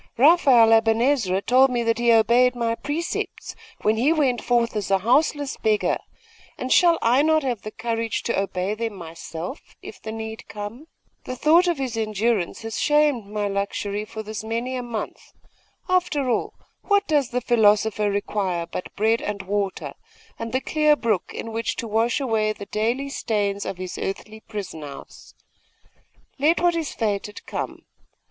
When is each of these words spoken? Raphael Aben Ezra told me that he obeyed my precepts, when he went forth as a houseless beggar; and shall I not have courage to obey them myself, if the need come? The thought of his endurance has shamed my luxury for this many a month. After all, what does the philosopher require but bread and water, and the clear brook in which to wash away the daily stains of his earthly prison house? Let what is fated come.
Raphael 0.17 0.73
Aben 0.73 0.99
Ezra 0.99 1.43
told 1.43 1.69
me 1.69 1.83
that 1.83 1.99
he 1.99 2.11
obeyed 2.11 2.55
my 2.55 2.73
precepts, 2.73 3.55
when 3.83 3.97
he 3.97 4.11
went 4.11 4.41
forth 4.43 4.75
as 4.75 4.89
a 4.89 4.97
houseless 4.97 5.57
beggar; 5.57 5.99
and 6.57 6.73
shall 6.73 6.97
I 7.03 7.21
not 7.21 7.43
have 7.43 7.61
courage 7.77 8.23
to 8.23 8.41
obey 8.41 8.73
them 8.73 8.95
myself, 8.95 9.75
if 9.83 10.01
the 10.01 10.11
need 10.11 10.47
come? 10.47 10.87
The 11.25 11.35
thought 11.35 11.67
of 11.67 11.77
his 11.77 11.97
endurance 11.97 12.63
has 12.63 12.79
shamed 12.79 13.27
my 13.27 13.47
luxury 13.47 14.03
for 14.03 14.23
this 14.23 14.43
many 14.43 14.75
a 14.75 14.81
month. 14.81 15.33
After 15.87 16.27
all, 16.31 16.55
what 16.81 17.05
does 17.07 17.29
the 17.29 17.39
philosopher 17.39 18.09
require 18.09 18.65
but 18.65 18.95
bread 18.95 19.21
and 19.21 19.43
water, 19.43 19.93
and 20.39 20.51
the 20.51 20.61
clear 20.61 20.95
brook 20.95 21.31
in 21.31 21.51
which 21.51 21.75
to 21.75 21.87
wash 21.87 22.19
away 22.19 22.53
the 22.53 22.65
daily 22.65 23.09
stains 23.09 23.67
of 23.67 23.77
his 23.77 23.99
earthly 23.99 24.39
prison 24.39 24.81
house? 24.81 25.35
Let 26.39 26.59
what 26.59 26.75
is 26.75 26.91
fated 26.91 27.45
come. 27.45 27.85